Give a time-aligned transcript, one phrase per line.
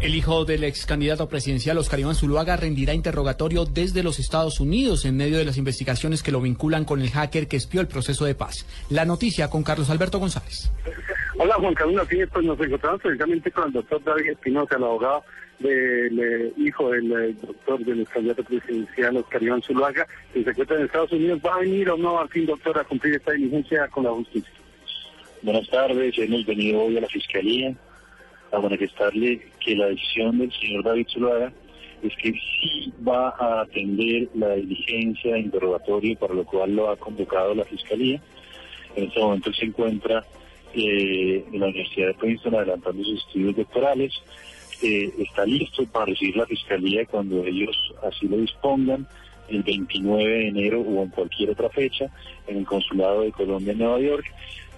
[0.00, 5.04] El hijo del ex candidato presidencial Oscar Iván Zuluaga rendirá interrogatorio desde los Estados Unidos
[5.04, 8.24] en medio de las investigaciones que lo vinculan con el hacker que espió el proceso
[8.24, 8.64] de paz.
[8.88, 10.72] La noticia con Carlos Alberto González.
[11.36, 15.22] Hola Juan Carlos, sí, pues nos encontramos precisamente con el doctor David Espinosa, el abogado
[15.58, 20.76] del eh, hijo del eh, doctor del candidato presidencial Oscar Iván Zuluaga, que se encuentra
[20.78, 21.40] en Estados Unidos.
[21.44, 24.54] ¿Va a venir o no al fin, doctor, a cumplir esta diligencia con la justicia?
[25.42, 27.76] Buenas tardes, hemos venido hoy a la Fiscalía
[28.52, 31.52] a manifestarle que la decisión del señor David Zuluaga
[32.02, 36.96] es que sí va a atender la diligencia de interrogatorio para lo cual lo ha
[36.96, 38.20] convocado la Fiscalía.
[38.96, 40.24] En este momento se encuentra
[40.74, 44.12] eh, en la Universidad de Princeton adelantando sus estudios doctorales.
[44.82, 49.06] Eh, está listo para recibir la Fiscalía cuando ellos así lo dispongan,
[49.48, 52.06] el 29 de enero o en cualquier otra fecha,
[52.46, 54.24] en el Consulado de Colombia en Nueva York,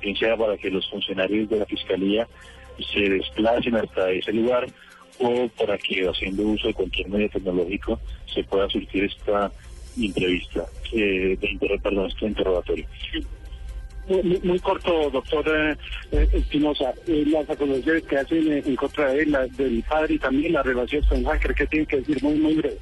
[0.00, 2.26] bien sea para que los funcionarios de la Fiscalía
[2.92, 4.66] se desplacen hasta ese lugar
[5.18, 8.00] o para que haciendo uso de cualquier medio tecnológico
[8.32, 9.52] se pueda surtir esta
[10.00, 12.86] entrevista, eh, de perdón, este interrogatorio.
[14.42, 15.76] Muy, corto, doctor eh,
[16.10, 20.62] eh, Espinosa, las acusaciones que hacen en contra de él, del padre y también la
[20.62, 22.22] relación con hacker, ¿qué tiene que decir?
[22.22, 22.78] Muy, muy breve.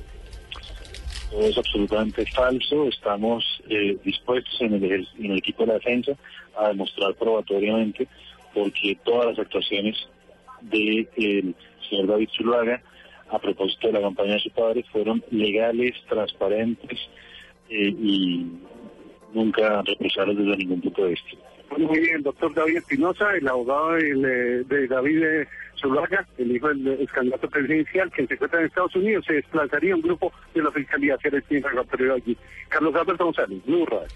[1.41, 2.89] es absolutamente falso.
[2.89, 3.45] Estamos
[4.03, 6.13] dispuestos en el, en el equipo de la defensa
[6.59, 8.09] a demostrar probatoriamente
[8.55, 9.97] porque todas las actuaciones
[10.63, 11.55] del
[11.89, 12.83] señor David Zuluaga
[13.31, 16.99] a propósito de la campaña de su padre fueron legales, transparentes
[17.69, 18.47] eh, y
[19.33, 21.31] nunca represables desde ningún punto de vista.
[21.79, 25.47] muy bien, doctor David Espinosa, el abogado de, de David
[25.81, 29.95] Zuluaga, el hijo del ex candidato presidencial, que se encuentra en Estados Unidos, se desplazaría
[29.95, 32.37] un grupo de la Fiscalía a hacer este interrogatorio allí.
[32.69, 34.09] Carlos Alberto González, Blue Radio.